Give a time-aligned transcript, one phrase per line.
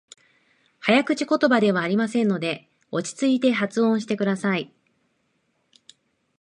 [0.79, 4.73] 早口言葉ではありませんので、落ち着いて発音してください。